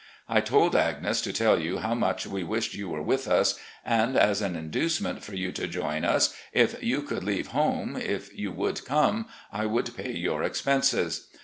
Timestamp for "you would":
8.35-8.83